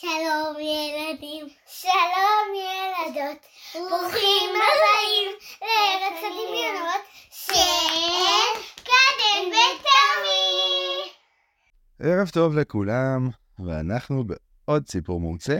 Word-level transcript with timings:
שלום 0.00 0.56
ילדים, 0.60 1.46
שלום 1.66 2.46
ילדות, 2.54 3.38
ברוכים 3.74 4.50
הבאים 4.50 5.30
לארץ 5.62 6.18
הדמיונות 6.18 7.02
של 7.30 8.60
קדם 8.84 9.48
ותמי. 9.48 11.10
ערב 11.98 12.28
טוב 12.28 12.54
לכולם, 12.54 13.28
ואנחנו 13.58 14.24
בעוד 14.24 14.88
סיפור 14.88 15.20
מומצא 15.20 15.58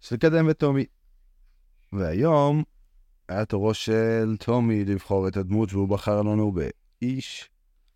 של 0.00 0.16
קדם 0.16 0.46
וטומי. 0.50 0.84
והיום 1.92 2.62
היה 3.28 3.44
תורו 3.44 3.74
של 3.74 4.36
טומי 4.40 4.84
לבחור 4.84 5.28
את 5.28 5.36
הדמות, 5.36 5.72
והוא 5.72 5.88
בחר 5.88 6.22
לנו 6.22 6.52
באיש... 6.52 7.50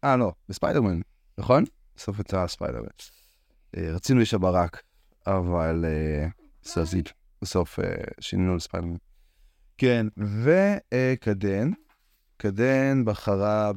אה, 0.05 0.17
לא, 0.17 0.33
בספיידרמן, 0.49 1.01
נכון? 1.39 1.65
בסוף 1.97 2.19
יצא 2.19 2.47
ספיידרמן. 2.47 2.89
אה, 3.77 3.91
רצינו 3.95 4.21
איש 4.21 4.35
הברק, 4.35 4.83
אבל 5.29 5.85
אה, 5.85 6.29
סזית, 6.65 7.13
בסוף 7.43 7.81
אה, 7.81 7.85
שינינו 8.21 8.57
לספיידרמן. 8.57 8.97
כן, 9.79 10.07
וקדן, 10.17 11.71
קדן 12.37 13.05
בחרה 13.05 13.73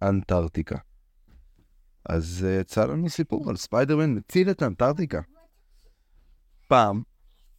באנטארקטיקה. 0.00 0.78
אז 2.08 2.46
אה, 2.48 2.60
יצא 2.60 2.84
לנו 2.84 3.08
סיפור 3.08 3.50
על 3.50 3.56
ספיידרמן 3.56 4.14
מציל 4.14 4.50
את 4.50 4.62
אנטארקטיקה. 4.62 5.20
פעם, 6.68 7.02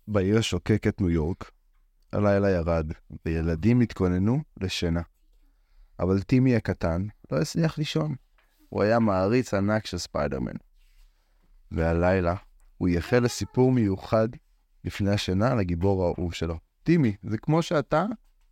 בעיר 0.08 0.38
השוקקת 0.38 1.02
ניו 1.02 1.10
יורק, 1.10 1.52
הלילה 2.14 2.50
ירד, 2.50 2.92
וילדים 3.26 3.82
התכוננו 3.82 4.40
לשינה. 4.62 5.02
אבל 6.00 6.22
טימי 6.22 6.56
הקטן 6.56 7.08
לא 7.32 7.42
הצליח 7.42 7.78
לישון. 7.78 8.16
הוא 8.70 8.84
היה 8.84 9.00
מעריץ 9.00 9.54
ענק 9.54 9.86
של 9.86 9.98
ספיידרמן. 9.98 10.56
והלילה 11.72 12.36
הוא 12.78 12.88
ייחל 12.88 13.20
לסיפור 13.20 13.72
מיוחד 13.72 14.28
לפני 14.84 15.12
השינה 15.12 15.56
לגיבור 15.56 16.04
האהוב 16.04 16.34
שלו. 16.34 16.58
טימי, 16.84 17.16
זה 17.24 17.38
כמו 17.38 17.62
שאתה, 17.62 18.06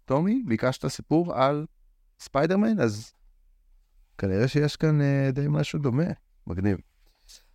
טומי, 0.06 0.44
ביקשת 0.48 0.88
סיפור 0.88 1.36
על 1.36 1.66
ספיידרמן, 2.20 2.80
אז 2.80 3.14
כנראה 4.18 4.48
שיש 4.48 4.76
כאן 4.76 5.02
אה, 5.02 5.30
די 5.34 5.46
משהו 5.50 5.80
דומה. 5.80 6.04
מגניב. 6.48 6.78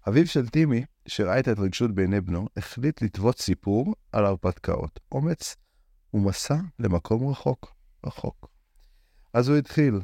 אביו 0.08 0.26
של 0.26 0.48
טימי, 0.48 0.84
שראה 1.06 1.38
את 1.38 1.48
ההתרגשות 1.48 1.94
בעיני 1.94 2.20
בנו, 2.20 2.48
החליט 2.56 3.02
לטוות 3.02 3.38
סיפור 3.38 3.94
על 4.12 4.26
הרפתקאות, 4.26 5.00
אומץ 5.12 5.56
ומסע 6.14 6.56
למקום 6.78 7.30
רחוק, 7.30 7.74
רחוק. 8.06 8.48
אז 9.32 9.48
הוא 9.48 9.56
התחיל. 9.56 10.00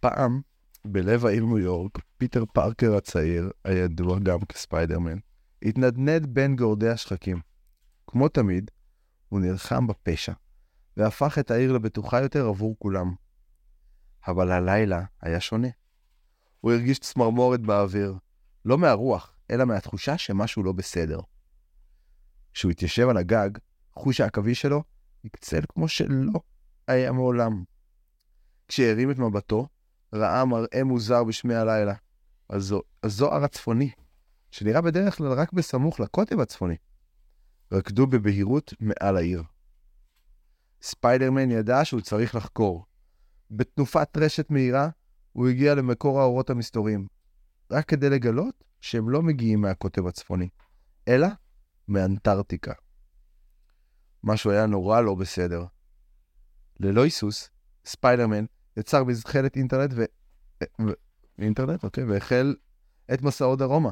פעם, 0.00 0.40
בלב 0.84 1.26
העיר 1.26 1.44
ניו 1.44 1.58
יורק, 1.58 1.98
פיטר 2.16 2.44
פארקר 2.52 2.96
הצעיר, 2.96 3.50
הידוע 3.64 4.18
גם 4.18 4.38
כספיידרמן, 4.40 5.18
התנדנד 5.62 6.26
בין 6.26 6.56
גורדי 6.56 6.88
השחקים. 6.88 7.40
כמו 8.06 8.28
תמיד, 8.28 8.70
הוא 9.28 9.40
נלחם 9.40 9.86
בפשע, 9.86 10.32
והפך 10.96 11.38
את 11.38 11.50
העיר 11.50 11.72
לבטוחה 11.72 12.22
יותר 12.22 12.46
עבור 12.46 12.76
כולם. 12.78 13.14
אבל 14.28 14.50
הלילה 14.50 15.04
היה 15.22 15.40
שונה. 15.40 15.68
הוא 16.60 16.72
הרגיש 16.72 16.98
צמרמורת 16.98 17.60
באוויר, 17.60 18.14
לא 18.64 18.78
מהרוח, 18.78 19.34
אלא 19.50 19.64
מהתחושה 19.64 20.18
שמשהו 20.18 20.62
לא 20.62 20.72
בסדר. 20.72 21.20
כשהוא 22.54 22.70
התיישב 22.70 23.08
על 23.08 23.16
הגג, 23.16 23.50
חוש 23.92 24.20
העכביש 24.20 24.60
שלו 24.60 24.82
הקצל 25.24 25.60
כמו 25.68 25.88
שלא 25.88 26.40
היה 26.86 27.12
מעולם. 27.12 27.64
כשהרים 28.68 29.10
את 29.10 29.18
מבטו, 29.18 29.68
ראה 30.12 30.44
מראה 30.44 30.84
מוזר 30.84 31.24
בשמי 31.24 31.54
הלילה. 31.54 31.94
הזו, 32.50 32.82
הזוהר 33.02 33.44
הצפוני, 33.44 33.90
שנראה 34.50 34.80
בדרך 34.80 35.16
כלל 35.16 35.32
רק 35.32 35.52
בסמוך 35.52 36.00
לקוטב 36.00 36.40
הצפוני, 36.40 36.76
רקדו 37.72 38.06
בבהירות 38.06 38.74
מעל 38.80 39.16
העיר. 39.16 39.42
ספיידרמן 40.82 41.50
ידע 41.50 41.84
שהוא 41.84 42.00
צריך 42.00 42.34
לחקור. 42.34 42.84
בתנופת 43.50 44.16
רשת 44.16 44.50
מהירה, 44.50 44.88
הוא 45.32 45.48
הגיע 45.48 45.74
למקור 45.74 46.20
האורות 46.20 46.50
המסתוריים, 46.50 47.06
רק 47.70 47.88
כדי 47.88 48.10
לגלות 48.10 48.64
שהם 48.80 49.10
לא 49.10 49.22
מגיעים 49.22 49.60
מהקוטב 49.60 50.06
הצפוני, 50.06 50.48
אלא 51.08 51.28
מאנטארקטיקה. 51.88 52.72
משהו 54.24 54.50
היה 54.50 54.66
נורא 54.66 55.00
לא 55.00 55.14
בסדר. 55.14 55.64
ללא 56.80 57.04
היסוס, 57.04 57.50
ספיידרמן 57.84 58.44
יצר 58.78 59.04
מזחלת 59.04 59.56
אינטרנט 59.56 59.90
ו... 59.94 60.04
ו... 60.62 60.92
אינטרנט, 61.38 61.84
אוקיי, 61.84 62.04
והחל 62.04 62.54
את 63.14 63.22
מסעו 63.22 63.56
דרומה. 63.56 63.90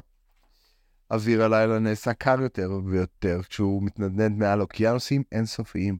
אוויר 1.10 1.42
הלילה 1.42 1.78
נעשה 1.78 2.14
קר 2.14 2.40
יותר 2.40 2.70
ויותר 2.84 3.40
כשהוא 3.48 3.82
מתנדנד 3.82 4.38
מעל 4.38 4.60
אוקיינוסים 4.60 5.22
אינסופיים. 5.32 5.98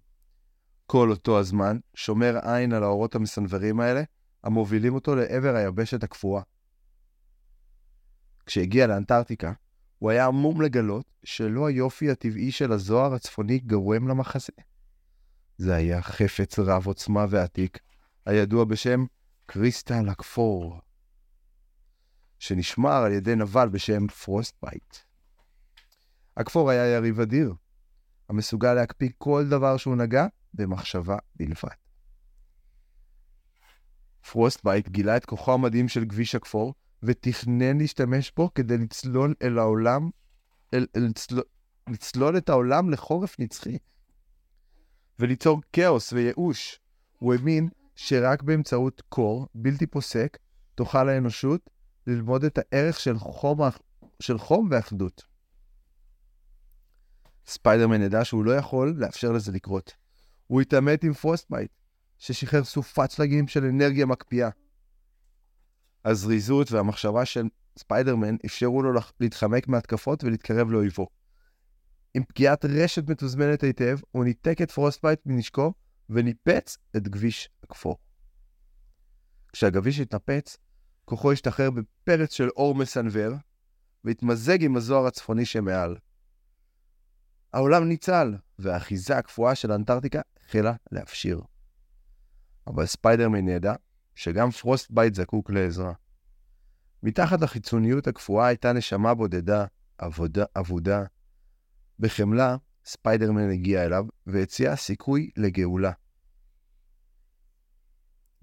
כל 0.87 1.11
אותו 1.11 1.39
הזמן 1.39 1.79
שומר 1.95 2.39
עין 2.43 2.73
על 2.73 2.83
האורות 2.83 3.15
המסנוורים 3.15 3.81
האלה, 3.81 4.03
המובילים 4.45 4.95
אותו 4.95 5.15
לעבר 5.15 5.57
היבשת 5.57 6.03
הקפואה. 6.03 6.43
כשהגיע 8.47 8.87
לאנטארקטיקה, 8.87 9.53
הוא 9.99 10.11
היה 10.11 10.27
המום 10.27 10.61
לגלות 10.61 11.07
שלא 11.25 11.69
היופי 11.69 12.11
הטבעי 12.11 12.53
של 12.53 12.73
הזוהר 12.73 13.15
הצפוני 13.15 13.59
גורם 13.59 14.09
למחזה. 14.09 14.53
זה 15.59 15.75
היה 15.75 16.03
חפץ 16.03 16.59
רב 16.59 16.87
עוצמה 16.87 17.27
ועתיק, 17.31 17.79
הידוע 18.27 18.65
בשם 18.65 19.05
קריסטל 19.47 20.09
הכפור, 20.09 20.81
שנשמר 22.39 23.03
על 23.03 23.13
ידי 23.13 23.35
נבל 23.37 23.69
בשם 23.69 24.09
פרוסטבייט. 24.09 24.97
הכפור 26.37 26.71
היה 26.71 26.87
יריב 26.87 27.21
אדיר, 27.21 27.55
המסוגל 28.29 28.75
להקפיא 28.75 29.09
כל 29.19 29.45
דבר 29.51 29.77
שהוא 29.77 29.97
נגע 29.97 30.27
במחשבה 30.55 31.17
בלבד. 31.37 31.77
פרוסטבייט 34.31 34.89
גילה 34.89 35.17
את 35.17 35.25
כוחו 35.25 35.55
המדהים 35.55 35.89
של 35.89 36.05
גביש 36.09 36.35
הכפור, 36.35 36.75
ותכנן 37.03 37.79
להשתמש 37.79 38.33
בו 38.37 38.55
כדי 38.55 38.79
לצלול 38.79 39.35
אל 39.43 39.59
העולם, 39.59 40.11
אל, 40.75 40.87
אל, 40.97 41.03
לצלול, 41.03 41.45
לצלול 41.89 42.37
את 42.37 42.49
העולם 42.49 42.91
לחורף 42.91 43.41
נצחי, 43.41 43.79
וליצור 45.19 45.61
כאוס 45.73 46.13
וייאוש. 46.13 46.81
הוא 47.19 47.35
האמין 47.35 47.69
שרק 47.97 48.43
באמצעות 48.43 49.03
קור 49.09 49.49
בלתי 49.55 49.87
פוסק 49.87 50.39
תוכל 50.75 51.09
האנושות 51.09 51.71
ללמוד 52.07 52.45
את 52.45 52.59
הערך 52.59 53.01
של 53.01 53.19
חום, 53.19 53.61
של 54.21 54.39
חום 54.39 54.69
ואחדות. 54.71 55.25
ספיידרמן 57.47 58.03
ידע 58.03 58.25
שהוא 58.25 58.45
לא 58.45 58.57
יכול 58.57 58.95
לאפשר 58.97 59.33
לזה 59.33 59.53
לקרות. 59.53 59.93
הוא 60.47 60.61
התעמת 60.61 61.05
עם 61.05 61.13
פרוסטבייט, 61.13 61.71
ששחרר 62.19 62.65
סופת 62.65 63.11
שלגים 63.11 63.49
של 63.49 63.65
אנרגיה 63.65 64.07
מקפיאה. 64.07 64.49
הזריזות 66.05 66.73
והמחשבה 66.73 67.25
של 67.25 67.47
ספיידרמן 67.79 68.37
אפשרו 68.47 68.83
לו 68.83 69.01
להתחמק 69.21 69.69
מהתקפות 69.69 70.25
ולהתקרב 70.25 70.71
לאויבו. 70.71 71.07
עם 72.15 72.25
פגיעת 72.25 72.65
רשת 72.65 73.09
מתוזמנת 73.09 73.63
היטב, 73.63 73.99
הוא 74.11 74.25
ניתק 74.25 74.63
את 74.63 74.71
פרוסטבייט 74.71 75.21
מנשקו 75.27 75.73
וניפץ 76.11 76.79
את 76.97 77.09
גביש 77.09 77.49
הכפור. 77.63 77.97
כשהגביש 79.53 80.01
התנפץ, 80.01 80.57
כוחו 81.05 81.33
השתחרר 81.33 81.71
בפרץ 81.71 82.33
של 82.33 82.49
אור 82.49 82.75
מסנוור, 82.75 83.33
והתמזג 84.05 84.65
עם 84.65 84.77
הזוהר 84.77 85.07
הצפוני 85.07 85.45
שמעל. 85.45 85.97
העולם 87.53 87.85
ניצל, 87.89 88.35
והאחיזה 88.59 89.19
הקפואה 89.19 89.55
של 89.55 89.73
אנטארקטיקה 89.73 90.21
החלה 90.45 90.73
להפשיר. 90.93 91.41
אבל 92.67 92.87
ספיידרמן 92.87 93.49
ידע 93.49 93.75
שגם 94.15 94.51
פרוסטבייט 94.51 95.15
זקוק 95.15 95.51
לעזרה. 95.51 95.93
מתחת 97.03 97.41
לחיצוניות 97.41 98.07
הקפואה 98.07 98.47
הייתה 98.47 98.73
נשמה 98.73 99.15
בודדה, 99.15 99.65
עבודה, 99.99 100.45
אבודה. 100.57 101.05
בחמלה, 101.99 102.57
ספיידרמן 102.87 103.51
הגיע 103.51 103.85
אליו 103.85 104.05
והציע 104.27 104.77
סיכוי 104.77 105.31
לגאולה. 105.37 105.93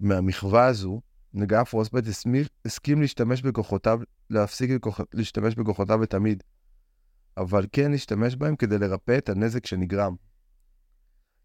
מהמחווה 0.00 0.66
הזו, 0.66 1.00
נגע 1.34 1.64
פרוסטבייט 1.64 2.04
הסכים 2.64 3.00
להשתמש 3.00 3.42
בכוחותיו, 3.42 4.00
להפסיק 4.30 4.70
לכוח, 4.70 5.00
להשתמש 5.14 5.54
בכוחותיו 5.54 6.00
לתמיד, 6.00 6.42
אבל 7.36 7.66
כן 7.72 7.90
להשתמש 7.90 8.36
בהם 8.36 8.56
כדי 8.56 8.78
לרפא 8.78 9.18
את 9.18 9.28
הנזק 9.28 9.66
שנגרם. 9.66 10.14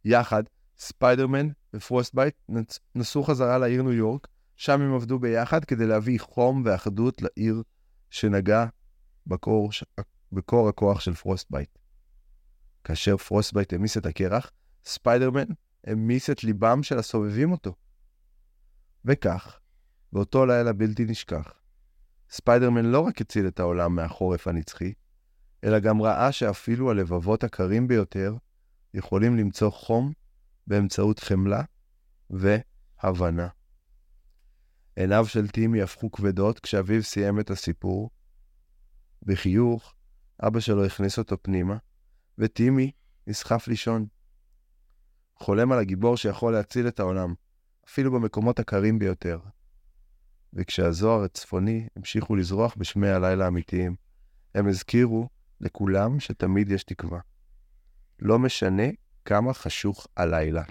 יחד, 0.05 0.43
ספיידרמן 0.77 1.47
ופרוסטבייט 1.73 2.35
נסעו 2.95 3.23
חזרה 3.23 3.57
לעיר 3.57 3.81
ניו 3.81 3.93
יורק, 3.93 4.27
שם 4.55 4.81
הם 4.81 4.93
עבדו 4.93 5.19
ביחד 5.19 5.65
כדי 5.65 5.87
להביא 5.87 6.19
חום 6.19 6.61
ואחדות 6.65 7.21
לעיר 7.21 7.63
שנגע 8.09 8.65
בקור, 9.27 9.69
בקור 10.31 10.69
הכוח 10.69 10.99
של 10.99 11.13
פרוסטבייט. 11.13 11.69
כאשר 12.89 13.17
פרוסטבייט 13.17 13.73
המיס 13.73 13.97
את 13.97 14.05
הקרח, 14.05 14.51
ספיידרמן 14.85 15.45
המיס 15.87 16.29
את 16.29 16.43
ליבם 16.43 16.83
של 16.83 16.97
הסובבים 16.99 17.51
אותו. 17.51 17.75
וכך, 19.05 19.59
באותו 20.13 20.45
לילה 20.45 20.73
בלתי 20.73 21.05
נשכח, 21.05 21.53
ספיידרמן 22.29 22.85
לא 22.85 22.99
רק 22.99 23.21
הציל 23.21 23.47
את 23.47 23.59
העולם 23.59 23.95
מהחורף 23.95 24.47
הנצחי, 24.47 24.93
אלא 25.63 25.79
גם 25.79 26.01
ראה 26.01 26.31
שאפילו 26.31 26.91
הלבבות 26.91 27.43
הקרים 27.43 27.87
ביותר 27.87 28.35
יכולים 28.93 29.37
למצוא 29.37 29.69
חום 29.69 30.13
באמצעות 30.67 31.19
חמלה 31.19 31.63
והבנה. 32.29 33.47
עיניו 34.95 35.25
של 35.27 35.47
טימי 35.47 35.81
הפכו 35.81 36.11
כבדות 36.11 36.59
כשאביו 36.59 37.03
סיים 37.03 37.39
את 37.39 37.49
הסיפור. 37.49 38.09
בחיוך, 39.23 39.93
אבא 40.43 40.59
שלו 40.59 40.85
הכניס 40.85 41.17
אותו 41.17 41.37
פנימה, 41.41 41.77
וטימי 42.39 42.91
נסחף 43.27 43.67
לישון. 43.67 44.05
חולם 45.35 45.71
על 45.71 45.79
הגיבור 45.79 46.17
שיכול 46.17 46.53
להציל 46.53 46.87
את 46.87 46.99
העולם, 46.99 47.33
אפילו 47.87 48.11
במקומות 48.11 48.59
הקרים 48.59 48.99
ביותר. 48.99 49.39
וכשהזוהר 50.53 51.23
הצפוני 51.23 51.87
המשיכו 51.95 52.35
לזרוח 52.35 52.75
בשמי 52.77 53.09
הלילה 53.09 53.45
האמיתיים, 53.45 53.95
הם 54.55 54.67
הזכירו 54.67 55.29
לכולם 55.61 56.19
שתמיד 56.19 56.71
יש 56.71 56.83
תקווה. 56.83 57.19
לא 58.19 58.39
משנה 58.39 58.83
כמה 59.25 59.53
חשוך 59.53 60.07
הלילה. 60.17 60.63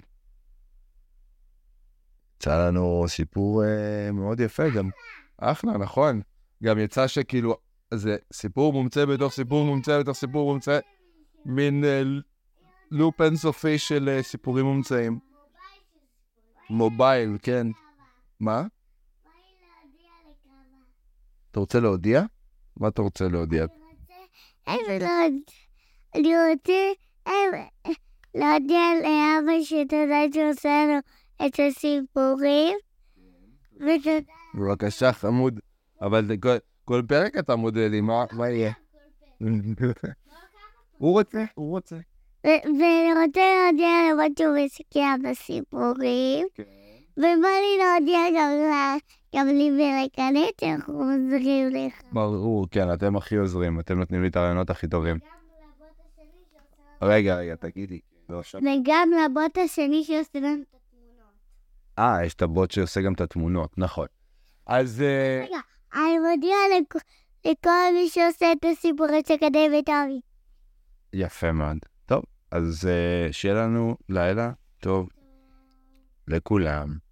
יצא 2.35 2.67
לנו 2.67 3.05
סיפור 3.07 3.63
אה, 3.63 4.11
מאוד 4.11 4.39
יפה 4.39 4.69
גם. 4.69 4.89
אחלה, 5.37 5.77
נכון. 5.77 6.21
גם 6.63 6.79
יצא 6.79 7.07
שכאילו, 7.07 7.57
זה 7.93 8.17
סיפור 8.33 8.73
מומצא 8.73 9.05
בתוך 9.05 9.33
סיפור 9.33 9.65
מומצא 9.65 9.99
בתוך 9.99 10.17
סיפור 10.17 10.51
מומצא. 10.51 10.79
מין 11.45 11.83
אה, 11.83 12.01
לופ 12.91 13.21
אינסופי 13.21 13.77
של 13.77 14.09
אה, 14.09 14.23
סיפורים 14.23 14.65
מומצאים. 14.65 15.19
מובייל, 16.69 17.37
כן. 17.41 17.67
מה? 18.39 18.63
אתה 21.51 21.59
רוצה 21.59 21.79
להודיע? 21.79 22.21
מה 22.77 22.87
אתה 22.87 23.01
רוצה 23.01 23.27
להודיע? 23.27 23.65
אני 26.15 26.33
רוצה 26.51 26.73
אה, 27.27 27.33
להודיע 28.35 28.79
לאבא 29.03 29.63
שתודה 29.63 30.23
שעושה 30.33 30.69
לנו 30.85 30.99
את 31.47 31.59
הסיפורים. 31.67 32.77
בבקשה, 34.55 35.13
חמוד. 35.13 35.59
אבל 36.01 36.27
כל- 36.85 37.01
פרק 37.07 37.37
אתה 37.37 37.55
מודה 37.55 37.87
לי, 37.87 38.01
מה 38.01 38.49
יהיה? 38.49 38.71
הוא 40.99 41.11
רוצה, 41.11 41.43
הוא 41.55 41.69
רוצה. 41.69 41.95
ו- 42.47 42.63
ואני 42.79 43.13
רוצה 43.25 43.41
להודיע 43.65 43.89
שהוא 44.39 44.65
משקיע 44.65 45.05
בסיפורים. 45.23 46.47
ובא 47.17 47.27
לי 47.61 47.77
להודיע 47.83 48.19
גם 48.37 48.49
גם 49.35 49.47
לי 49.47 49.71
ולקנית, 49.71 50.63
אנחנו 50.63 50.93
עוזרים 50.93 51.69
לך. 51.69 51.93
ברור, 52.11 52.67
כן, 52.71 52.93
אתם 52.93 53.15
הכי 53.15 53.35
עוזרים, 53.35 53.79
אתם 53.79 53.99
נותנים 53.99 54.21
לי 54.21 54.27
את 54.27 54.35
הרעיונות 54.35 54.69
הכי 54.69 54.87
טובים. 54.87 55.17
רגע, 57.01 57.35
רגע, 57.35 57.55
תגידי. 57.55 57.99
לא, 58.29 58.41
וגם 58.55 59.09
לבוט 59.25 59.57
השני 59.57 60.03
שעושה 60.03 60.39
לנו 60.39 60.61
את 60.61 60.75
התמונות. 60.75 61.33
אה, 61.99 62.25
יש 62.25 62.33
את 62.33 62.41
הבוט 62.41 62.71
שעושה 62.71 63.01
גם 63.01 63.13
את 63.13 63.21
התמונות, 63.21 63.77
נכון. 63.77 64.07
אז 64.65 65.01
אה, 65.01 65.45
רגע, 65.47 65.59
אני 65.93 66.19
מודיע 66.19 66.55
לכ- 66.79 67.01
לכל 67.45 67.93
מי 67.93 68.09
שעושה 68.09 68.51
את 68.51 68.65
הסיפורים 68.71 69.21
של 69.27 69.37
קדם 69.37 69.73
וטומי. 69.79 70.19
יפה 71.13 71.51
מאוד. 71.51 71.77
טוב, 72.05 72.23
אז 72.51 72.87
אה, 72.87 73.33
שיהיה 73.33 73.55
לנו 73.55 73.97
לילה 74.09 74.51
טוב 74.79 75.09
לכולם. 76.27 77.08